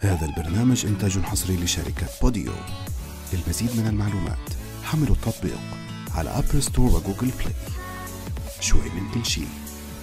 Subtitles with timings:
[0.00, 2.52] هذا البرنامج إنتاج حصري لشركة بوديو.
[3.32, 5.58] للمزيد من المعلومات حملوا التطبيق
[6.14, 7.54] على Apple Store و Google Play
[8.60, 9.44] شوي من كل شي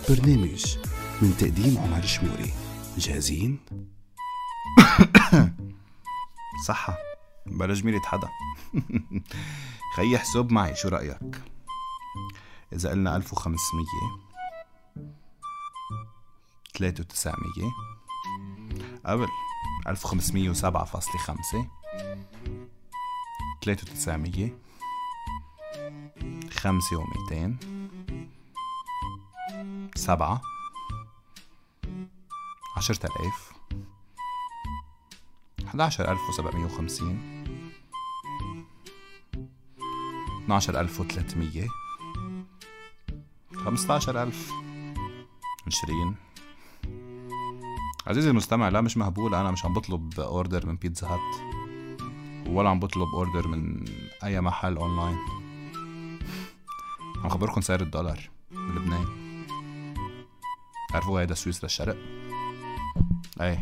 [0.09, 0.77] برنامج
[1.21, 2.53] من تقديم عمر شموري.
[2.97, 3.59] جاهزين؟
[6.67, 6.97] صحة.
[7.45, 8.29] بلا جميلة حدا.
[9.95, 11.41] خيي حساب معي شو رأيك؟
[12.73, 13.85] إذا قلنا ألف وخمسمية
[16.73, 17.71] تلاتة وتسعمية.
[19.05, 19.27] قبل.
[19.87, 21.67] ألف وخمسمية وسبعة فاصلة خمسة.
[26.95, 27.59] وميتين
[29.95, 30.41] سبعة.
[32.77, 33.51] عشرة آلاف.
[35.67, 37.45] حداشر ألف وسبعمية وخمسين.
[40.43, 40.99] اثناشر ألف
[44.23, 44.51] ألف.
[48.07, 49.35] عزيزي المستمع لا مش مهبول.
[49.35, 51.19] أنا مش عم بطلب order من Pizza Hut
[52.47, 53.85] ولا عم بطلب order من
[54.23, 55.17] أي محل أونلاين
[57.23, 59.05] عم خبركم سعر الدولار بلبنان
[60.89, 61.97] تعرفوا هيدا سويسرا الشرق
[63.41, 63.59] اي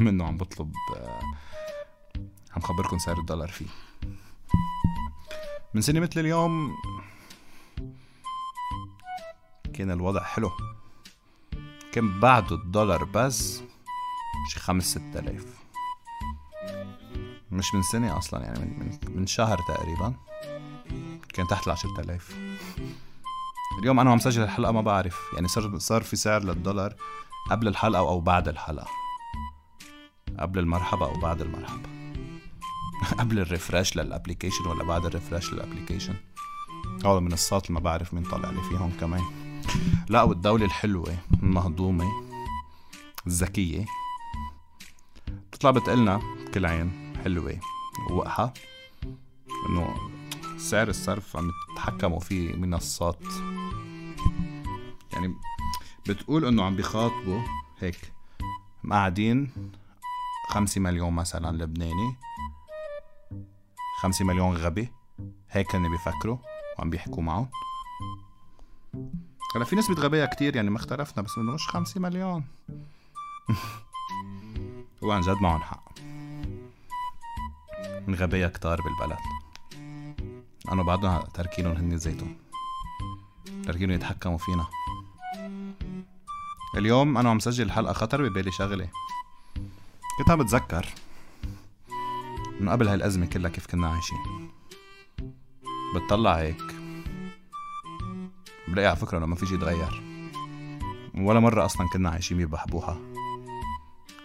[0.00, 0.72] منه عم بطلب
[2.56, 3.66] عم خبركم سعر الدولار فيه.
[5.74, 6.76] من سنة مثل اليوم
[9.74, 10.50] كان الوضع حلو.
[11.94, 13.62] كان بعده الدولار بس
[14.48, 15.44] شي خمس ست آلاف.
[17.52, 20.14] مش من سنة أصلا يعني من, من, من شهر تقريبا.
[21.34, 22.36] كان تحت العشرة آلاف.
[23.80, 25.20] اليوم أنا عم سجل الحلقة ما بعرف.
[25.34, 26.94] يعني صار صار في سعر للدولار
[27.50, 28.88] قبل الحلقة أو بعد الحلقة.
[30.38, 31.88] قبل المرحبا أو بعد المرحبا
[33.20, 36.14] قبل الريفرش للأبليكيشن ولا بعد الريفرش للأبليكيشن.
[37.04, 39.43] هذا المنصات اللي ما بعرف مين طالع لي فيهم كمان.
[40.08, 42.04] لا والدولة الحلوة المهضومة
[43.26, 43.84] الذكية.
[45.52, 46.20] بتطلع بتقلنا
[46.54, 47.60] كل عين حلوة
[48.10, 48.54] ووقحة
[49.68, 49.94] إنه
[50.56, 53.22] سعر الصرف عم يتحكموا فيه منصات.
[55.12, 55.34] يعني
[56.08, 57.40] بتقول إنه عم بيخاطبوا
[57.78, 58.12] هيك
[58.84, 59.50] مقعدين
[60.48, 62.16] خمسة مليون مثلا لبناني
[64.00, 64.88] خمسة مليون غبي
[65.50, 66.38] هيك هن بيفكروا
[66.78, 67.48] وعم بيحكوا معهم.
[69.56, 72.44] هلا في نسبة غبية كتير يعني ما اختلفنا بس انه مش خمسة مليون.
[75.04, 75.84] هو عن جد معهم حق.
[78.06, 79.18] من غبية كتار بالبلد.
[80.72, 82.36] أنا بعدهم تركينهم هن زيتهم
[83.64, 84.66] تركينهم يتحكموا فينا.
[86.76, 88.88] اليوم أنا عم سجل الحلقة خطر ببالي شغلة.
[90.18, 90.86] كنت عم بتذكر
[92.60, 94.50] من قبل هالأزمة كلها كيف كنا عايشين.
[95.94, 96.83] بتطلع هيك.
[98.68, 100.02] بلاقي على فكرة إنه ما في شي يتغير.
[101.14, 102.96] ولا مرة أصلا كنا عايشين ببحبوحة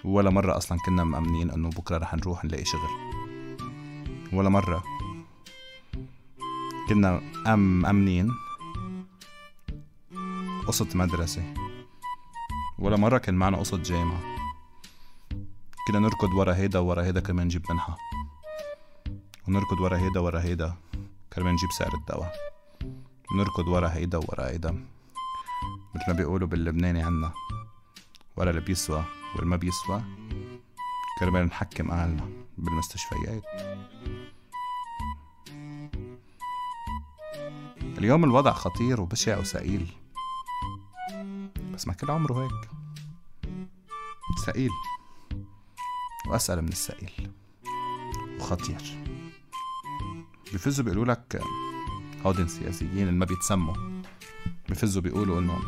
[0.04, 2.90] ولا مرة أصلا كنا مأمنين إنه بكرة رح نروح نلاقي شغل.
[4.34, 4.84] ولا مرة
[6.90, 8.32] كنا أم أمنين
[10.68, 11.54] قصة مدرسة.
[12.80, 14.22] ولا مرة كان معنا قصة جامعة.
[15.88, 17.98] كنا نركض ورا هيدا ورا هيدا كمان نجيب منحة.
[19.48, 20.76] ونركض ورا هيدا ورا هيدا
[21.34, 22.49] كرمال نجيب سعر الدواء.
[23.32, 24.72] ونركض ورا هيدا ورا هيدا.
[25.96, 27.34] مثل ما بيقولوا باللبناني عنا
[28.38, 29.04] ورا اللي بيسوى
[29.36, 30.04] والما بيسوى
[31.20, 33.44] كرمال نحكم أهلنا بالمستشفيات.
[37.98, 39.92] اليوم الوضع خطير وبشع وثقيل
[41.74, 42.70] بس ما كل عمره هيك.
[44.46, 44.72] ثقيل
[46.28, 47.32] وأسأل من الثقيل
[48.40, 48.82] وخطير.
[50.54, 51.42] بفزوا بيقولوا لك
[52.26, 53.76] هودن السياسيين اللي ما بيتسموا.
[54.70, 55.60] بفزوا بيقولوا انه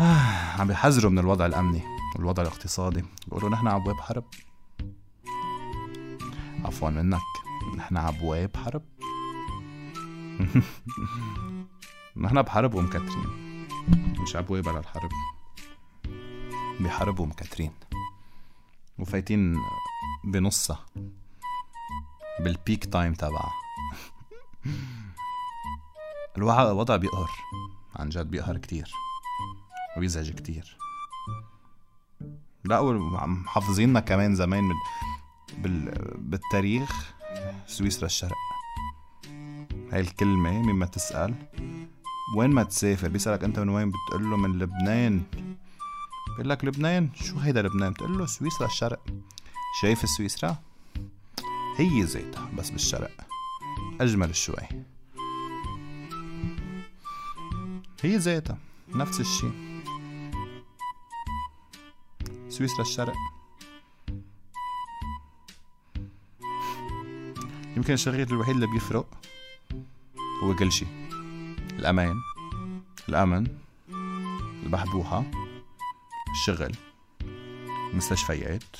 [0.00, 1.82] آه عم بيحذروا من الوضع الأمني
[2.16, 3.04] والوضع الاقتصادي.
[3.26, 4.24] بيقولوا نحن على ابواب حرب.
[6.64, 7.20] عفوا منك.
[7.76, 8.82] نحن على ابواب حرب.
[12.16, 13.26] نحن بحرب ومكترين
[14.22, 15.10] مش ابواب على الحرب.
[16.80, 17.72] بحرب ومكترين
[18.98, 19.56] وفايتين
[20.24, 20.86] بنصها.
[22.40, 23.52] بالبيك تايم تبعها.
[26.42, 27.30] الوضع بيقهر
[27.96, 28.90] عن جد بيقهر كتير
[29.96, 30.76] وبيزعج كتير.
[32.64, 34.74] لا وعم حافظيننا كمان زمان من
[35.58, 35.94] بال...
[36.18, 37.12] بالتاريخ
[37.66, 38.36] سويسرا الشرق.
[39.92, 41.34] هاي الكلمة مما تسأل
[42.36, 45.22] وين ما تسافر بيسألك أنت من وين؟ بتقول له من لبنان.
[46.28, 49.00] بيقول لك لبنان؟ شو هيدا لبنان؟ بتقول له سويسرا الشرق.
[49.80, 50.56] شايف سويسرا؟
[51.76, 53.10] هي زيتها بس بالشرق
[54.00, 54.66] أجمل شوي.
[58.02, 58.58] هي زيتها
[58.88, 59.50] نفس الشي
[62.48, 63.14] سويسرا الشرق
[67.76, 69.06] يمكن الشغير الوحيد اللي بيفرق
[70.42, 70.86] هو كل شي
[71.72, 72.16] الأمان
[73.08, 73.46] الأمن
[74.62, 75.24] البحبوحة
[76.32, 76.76] الشغل
[77.90, 78.76] المستشفيات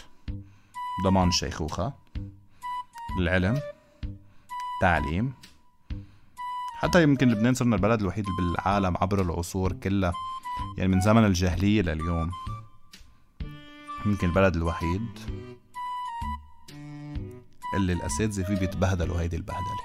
[1.04, 1.92] ضمان الشيخوخة
[3.18, 3.60] العلم
[4.76, 5.32] التعليم.
[6.80, 10.12] حتى يمكن لبنان صرنا البلد الوحيد بالعالم عبر العصور كلها
[10.78, 12.30] يعني من زمن الجاهلية لليوم
[14.06, 15.18] يمكن البلد الوحيد
[17.76, 19.80] اللي الأساتذة فيه بيتبهدلوا هيدي البهدلة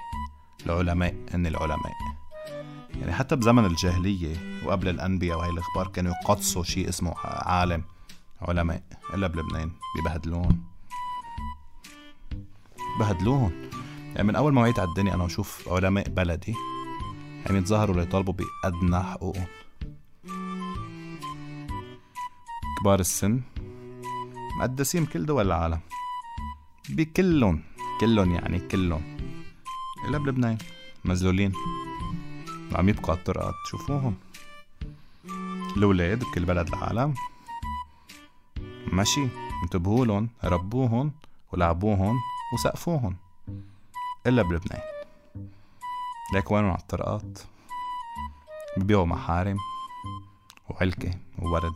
[0.66, 1.92] العلماء هن العلماء.
[3.00, 7.84] يعني حتى بزمن الجاهلية وقبل الأنبياء وهي الأخبار كانوا يقدسوا شيء اسمه عالم
[8.42, 8.82] علماء
[9.14, 10.64] إلا بلبنان بيبهدلوهم.
[12.98, 13.52] بهدلوهم.
[14.14, 16.54] يعني من أول ما وعيت على الدنيا أنا بشوف علماء بلدي
[17.50, 19.46] عم يتظاهروا ليطالبوا بأدنى حقوقهم.
[22.80, 23.40] كبار السن
[24.60, 25.80] مقدسين بكل دول العالم.
[26.88, 27.62] بكلهم
[28.00, 29.16] كلهم يعني كلهم.
[30.08, 30.58] إلا بلبنان
[31.04, 31.52] مزلولين
[32.72, 34.16] عم يبقوا على الطرقات تشوفوهم.
[35.76, 37.14] الأولاد بكل بلد العالم.
[38.92, 39.28] ماشي
[39.62, 41.12] انتبهوا لهم ربوهم
[41.52, 42.16] ولعبوهم
[42.54, 43.16] وسقفوهم.
[44.26, 44.95] إلا بلبنان.
[46.32, 47.38] ليك وينهم على الطرقات؟
[48.76, 49.58] ببيعوا محارم
[50.68, 51.74] وعلكة وورد.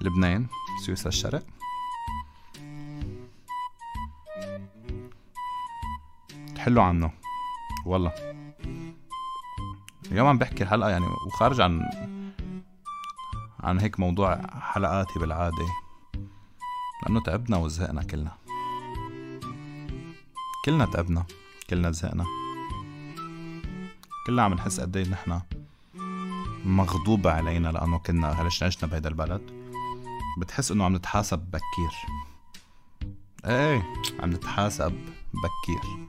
[0.00, 0.46] لبنان
[0.86, 1.42] سويسرا الشرق.
[6.54, 7.12] تحلوا عنه.
[7.86, 8.12] والله.
[10.12, 11.90] اليوم عم بحكي الحلقة يعني وخارج عن
[13.60, 15.66] عن هيك موضوع حلقاتي بالعادة.
[17.02, 18.39] لأنه تعبنا وزهقنا كلنا.
[20.64, 21.24] كلنا تعبنا
[21.70, 22.24] كلنا زهقنا.
[24.26, 25.42] كلنا عم نحس قد إيه نحنا
[26.64, 29.42] مغضوب علينا لأنه كنا هلش عشنا بهيدا البلد.
[30.38, 31.92] بتحس إنه عم نتحاسب بكير.
[33.44, 34.92] إيه عم نتحاسب
[35.34, 36.08] بكير.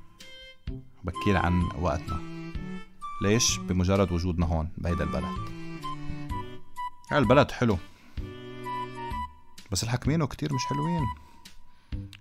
[1.04, 2.21] بكير عن وقتنا.
[3.24, 5.50] ليش؟ بمجرد وجودنا هون بهيدا البلد.
[7.12, 7.77] البلد حلو.
[9.71, 11.06] بس الحاكمينه كتير مش حلوين.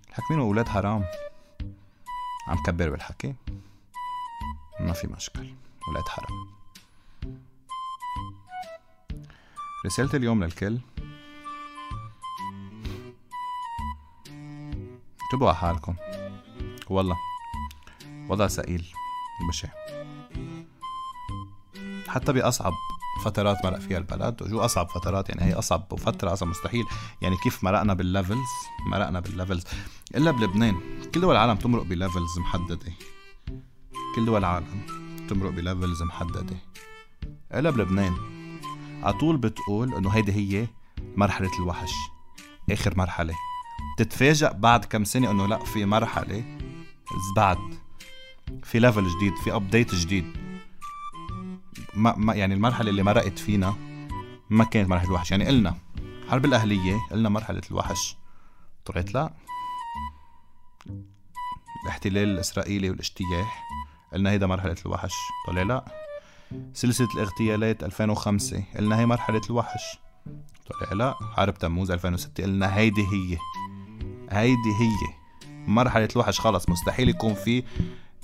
[0.09, 1.03] الحاكمينه أولاد حرام.
[2.51, 3.35] عم كبر بالحكي.
[4.79, 5.53] ما في مشكل
[5.87, 6.47] ولاد حرام.
[9.85, 10.79] رسالة اليوم للكل.
[15.23, 15.95] انتبهوا على حالكم.
[16.89, 17.17] والله
[18.29, 18.93] وضع ثقيل
[19.43, 19.69] وبشع
[22.07, 22.73] حتى بأصعب
[23.21, 24.41] فترات مرق فيها البلد.
[24.41, 26.85] شو أصعب فترات؟ يعني هي أصعب فترة أصلا مستحيل.
[27.21, 28.49] يعني كيف مرقنا بال levels؟
[28.87, 29.63] مرقنا بال levels.
[30.15, 30.75] إلا بلبنان.
[31.13, 32.93] كل دول العالم تمرق ب levels محددة.
[34.15, 34.87] كل دول العالم
[35.29, 36.57] تمرق ب levels محددة.
[37.53, 38.13] إلا بلبنان.
[39.03, 40.67] على طول بتقول إنه هيدي هي
[41.15, 41.91] مرحلة الوحش.
[42.71, 43.35] آخر مرحلة.
[43.97, 46.57] تتفاجأ بعد كم سنة إنه لأ في مرحلة
[47.35, 47.57] بعد.
[48.63, 50.25] في level جديد في update جديد.
[51.93, 53.75] ما, ما يعني المرحلة اللي مرقت فينا
[54.49, 55.31] ما كانت مرحلة الوحش.
[55.31, 55.75] يعني قلنا
[56.29, 58.17] حرب الأهلية قلنا مرحلة الوحش؟
[58.85, 59.33] طلعت لا.
[61.83, 63.63] الاحتلال الإسرائيلي والاجتياح
[64.13, 65.13] قلنا هيدا مرحلة الوحش.
[65.47, 65.85] طلع لا.
[66.73, 69.81] سلسلة الاغتيالات 2005 قلنا هي مرحلة الوحش.
[70.69, 71.15] طلع لا.
[71.35, 73.37] حرب تموز 2006 قلنا هيدي هي.
[74.29, 75.13] هيدي هي.
[75.67, 76.69] مرحلة الوحش خلص.
[76.69, 77.63] مستحيل يكون في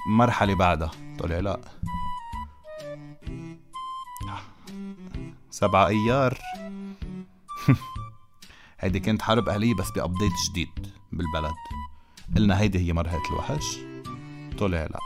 [0.10, 0.92] مرحلة بعدها.
[1.20, 1.62] طلع لا.
[5.58, 6.38] سبعة أيار.
[8.80, 11.56] هيدي كانت حرب أهلية بس بأبديت جديد بالبلد.
[12.36, 13.78] قلنا هيدي هي مرحلة الوحش.
[14.60, 15.00] طلع لا.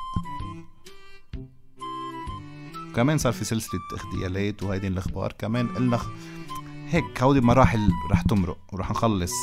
[2.96, 5.32] كمان صار في سلسلة اغتيالات وهيدي الأخبار.
[5.32, 6.00] كمان قلنا
[6.88, 9.34] هيك هودي مراحل رح تمرق ورح نخلص.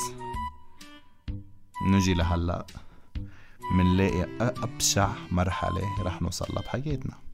[1.86, 2.66] نجي لهلا.
[3.74, 7.27] منلاقي أبشع مرحلة رح نوصلها بحياتنا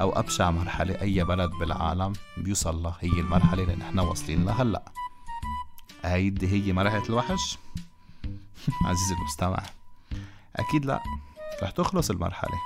[0.00, 4.92] أو أبشع مرحلة أي بلد بالعالم بيوصل لها هي المرحلة اللي نحن واصلين لها هلأ.
[6.04, 7.58] هيدي هي مرحلة الوحش؟
[8.86, 9.62] عزيزي المستمع
[10.56, 11.02] أكيد لا.
[11.62, 12.58] رح تخلص المرحلة.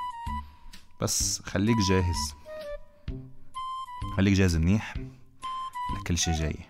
[1.01, 2.35] بس خليك جاهز.
[4.17, 4.95] خليك جاهز منيح
[5.97, 6.57] لكل شي جاي.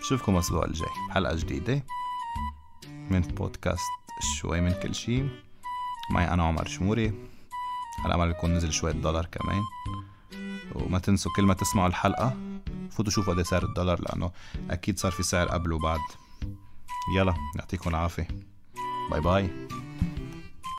[0.00, 0.88] بشوفكم الأسبوع الجاي.
[1.10, 1.84] حلقة جديدة
[3.10, 3.80] من بودكاست
[4.36, 5.24] شوي من كل شي.
[6.10, 7.12] معي أنا عمر شموري.
[7.98, 9.62] على أمل يكون نزل شوية دولار كمان.
[10.74, 12.36] وما تنسوا كل ما تسمعوا الحلقة
[12.90, 14.30] فوتوا شوفوا قد سعر الدولار لأنه
[14.70, 16.00] أكيد صار في سعر قبل وبعد.
[17.16, 18.28] يلا يعطيكم العافية.
[19.10, 19.50] باي باي.